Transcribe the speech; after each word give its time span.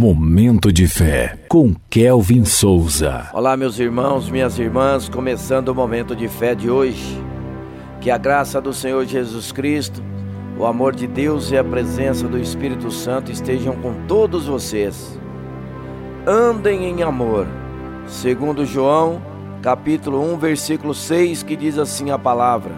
Momento 0.00 0.72
de 0.72 0.88
fé 0.88 1.38
com 1.46 1.74
Kelvin 1.90 2.46
Souza. 2.46 3.28
Olá, 3.34 3.54
meus 3.54 3.78
irmãos, 3.78 4.30
minhas 4.30 4.58
irmãs, 4.58 5.10
começando 5.10 5.68
o 5.68 5.74
momento 5.74 6.16
de 6.16 6.26
fé 6.26 6.54
de 6.54 6.70
hoje. 6.70 7.22
Que 8.00 8.10
a 8.10 8.16
graça 8.16 8.62
do 8.62 8.72
Senhor 8.72 9.04
Jesus 9.04 9.52
Cristo, 9.52 10.02
o 10.58 10.64
amor 10.64 10.96
de 10.96 11.06
Deus 11.06 11.50
e 11.50 11.58
a 11.58 11.62
presença 11.62 12.26
do 12.26 12.38
Espírito 12.38 12.90
Santo 12.90 13.30
estejam 13.30 13.76
com 13.76 13.92
todos 14.08 14.46
vocês. 14.46 15.20
Andem 16.26 16.86
em 16.86 17.02
amor. 17.02 17.46
Segundo 18.06 18.64
João, 18.64 19.20
capítulo 19.60 20.32
1, 20.32 20.38
versículo 20.38 20.94
6, 20.94 21.42
que 21.42 21.54
diz 21.54 21.76
assim 21.76 22.10
a 22.10 22.18
palavra: 22.18 22.72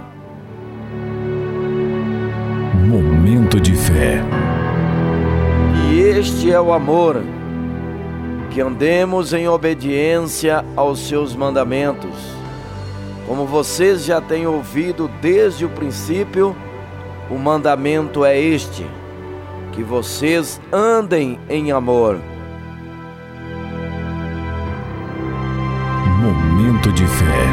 Momento 2.89 3.61
de 3.61 3.77
fé. 3.77 4.42
Este 6.23 6.53
é 6.53 6.61
o 6.61 6.73
amor, 6.73 7.21
que 8.53 8.61
andemos 8.61 9.33
em 9.33 9.49
obediência 9.49 10.65
aos 10.77 11.01
seus 11.01 11.35
mandamentos. 11.35 12.15
Como 13.27 13.45
vocês 13.45 14.05
já 14.05 14.21
têm 14.21 14.47
ouvido 14.47 15.11
desde 15.21 15.65
o 15.65 15.69
princípio, 15.69 16.55
o 17.29 17.37
mandamento 17.37 18.25
é 18.25 18.39
este: 18.39 18.87
que 19.73 19.83
vocês 19.83 20.61
andem 20.73 21.41
em 21.49 21.73
amor. 21.73 22.21
Momento 26.21 26.93
de 26.93 27.05
fé. 27.05 27.47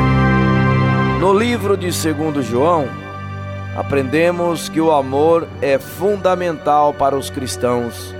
No 1.19 1.33
livro 1.33 1.75
de 1.75 1.87
2 1.87 2.45
João, 2.45 2.87
aprendemos 3.75 4.69
que 4.69 4.79
o 4.79 4.91
amor 4.91 5.47
é 5.59 5.79
fundamental 5.79 6.93
para 6.93 7.17
os 7.17 7.31
cristãos. 7.31 8.18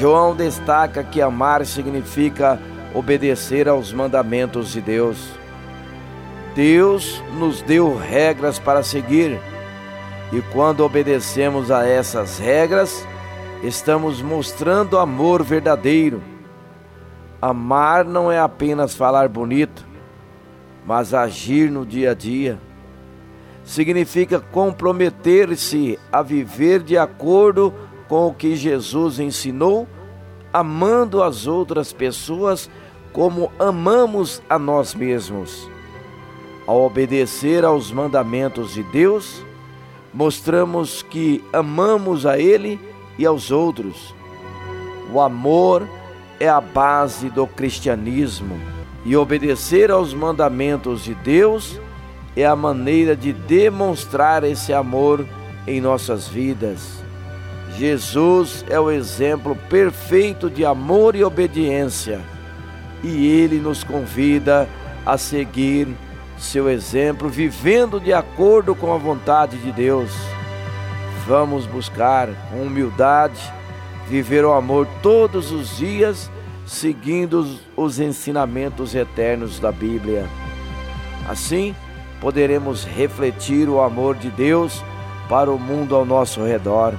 João 0.00 0.34
destaca 0.34 1.04
que 1.04 1.20
amar 1.20 1.66
significa 1.66 2.58
obedecer 2.94 3.68
aos 3.68 3.92
mandamentos 3.92 4.72
de 4.72 4.80
Deus. 4.80 5.28
Deus 6.54 7.22
nos 7.38 7.60
deu 7.60 7.94
regras 7.98 8.58
para 8.58 8.82
seguir, 8.82 9.38
e 10.32 10.40
quando 10.54 10.80
obedecemos 10.80 11.70
a 11.70 11.86
essas 11.86 12.38
regras, 12.38 13.06
estamos 13.62 14.22
mostrando 14.22 14.98
amor 14.98 15.42
verdadeiro. 15.42 16.22
Amar 17.42 18.02
não 18.02 18.32
é 18.32 18.38
apenas 18.38 18.94
falar 18.94 19.28
bonito, 19.28 19.86
mas 20.86 21.12
agir 21.12 21.70
no 21.70 21.84
dia 21.84 22.12
a 22.12 22.14
dia. 22.14 22.58
Significa 23.64 24.40
comprometer-se 24.40 25.98
a 26.10 26.22
viver 26.22 26.82
de 26.82 26.96
acordo 26.96 27.70
com 27.70 27.89
com 28.10 28.26
o 28.26 28.34
que 28.34 28.56
Jesus 28.56 29.20
ensinou, 29.20 29.86
amando 30.52 31.22
as 31.22 31.46
outras 31.46 31.92
pessoas 31.92 32.68
como 33.12 33.52
amamos 33.56 34.42
a 34.50 34.58
nós 34.58 34.96
mesmos. 34.96 35.70
Ao 36.66 36.82
obedecer 36.82 37.64
aos 37.64 37.92
mandamentos 37.92 38.74
de 38.74 38.82
Deus, 38.82 39.44
mostramos 40.12 41.04
que 41.04 41.44
amamos 41.52 42.26
a 42.26 42.36
Ele 42.36 42.80
e 43.16 43.24
aos 43.24 43.52
outros. 43.52 44.12
O 45.14 45.20
amor 45.20 45.88
é 46.40 46.48
a 46.48 46.60
base 46.60 47.30
do 47.30 47.46
cristianismo 47.46 48.58
e 49.04 49.16
obedecer 49.16 49.88
aos 49.88 50.12
mandamentos 50.12 51.04
de 51.04 51.14
Deus 51.14 51.80
é 52.34 52.44
a 52.44 52.56
maneira 52.56 53.14
de 53.14 53.32
demonstrar 53.32 54.42
esse 54.42 54.72
amor 54.72 55.24
em 55.64 55.80
nossas 55.80 56.26
vidas. 56.26 57.08
Jesus 57.76 58.64
é 58.68 58.78
o 58.78 58.90
exemplo 58.90 59.56
perfeito 59.68 60.50
de 60.50 60.64
amor 60.64 61.14
e 61.14 61.24
obediência, 61.24 62.20
e 63.02 63.26
ele 63.26 63.58
nos 63.58 63.82
convida 63.82 64.68
a 65.06 65.16
seguir 65.16 65.88
seu 66.38 66.68
exemplo, 66.68 67.28
vivendo 67.28 68.00
de 68.00 68.12
acordo 68.12 68.74
com 68.74 68.92
a 68.92 68.98
vontade 68.98 69.56
de 69.58 69.72
Deus. 69.72 70.10
Vamos 71.26 71.66
buscar 71.66 72.28
com 72.50 72.62
humildade 72.62 73.40
viver 74.10 74.44
o 74.44 74.52
amor 74.52 74.88
todos 75.00 75.52
os 75.52 75.76
dias, 75.76 76.28
seguindo 76.66 77.46
os 77.76 78.00
ensinamentos 78.00 78.92
eternos 78.92 79.60
da 79.60 79.70
Bíblia. 79.70 80.26
Assim, 81.28 81.76
poderemos 82.20 82.84
refletir 82.84 83.68
o 83.68 83.80
amor 83.80 84.16
de 84.16 84.28
Deus 84.28 84.82
para 85.28 85.48
o 85.48 85.58
mundo 85.58 85.94
ao 85.94 86.04
nosso 86.04 86.42
redor. 86.42 86.94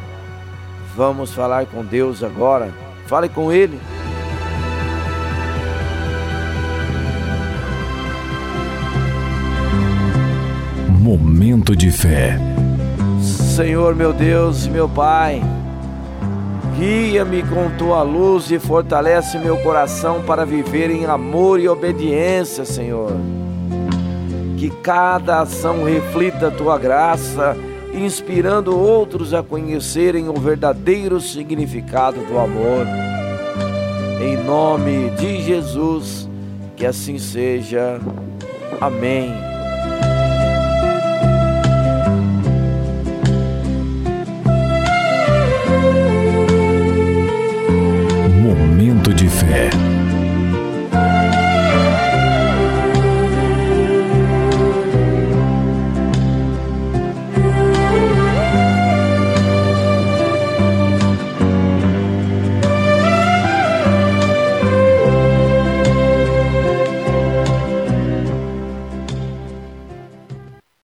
Vamos 0.95 1.33
falar 1.33 1.65
com 1.65 1.83
Deus 1.83 2.23
agora. 2.23 2.73
Fale 3.05 3.29
com 3.29 3.51
Ele. 3.51 3.79
Momento 10.99 11.75
de 11.75 11.91
fé. 11.91 12.37
Senhor 13.21 13.95
meu 13.95 14.13
Deus 14.13 14.65
e 14.65 14.69
meu 14.69 14.87
Pai, 14.87 15.41
guia-me 16.77 17.43
com 17.43 17.69
tua 17.77 18.01
luz 18.01 18.49
e 18.49 18.59
fortalece 18.59 19.37
meu 19.37 19.57
coração 19.57 20.21
para 20.21 20.45
viver 20.45 20.89
em 20.89 21.05
amor 21.05 21.59
e 21.59 21.67
obediência, 21.67 22.65
Senhor. 22.65 23.11
Que 24.57 24.69
cada 24.69 25.41
ação 25.41 25.83
reflita 25.83 26.47
a 26.47 26.51
tua 26.51 26.77
graça 26.77 27.57
inspirando 27.93 28.77
outros 28.77 29.33
a 29.33 29.43
conhecerem 29.43 30.29
o 30.29 30.33
verdadeiro 30.33 31.19
significado 31.19 32.19
do 32.21 32.37
amor. 32.37 32.85
Em 34.21 34.37
nome 34.43 35.09
de 35.11 35.41
Jesus, 35.41 36.29
que 36.75 36.85
assim 36.85 37.17
seja. 37.17 37.99
Amém. 38.79 39.50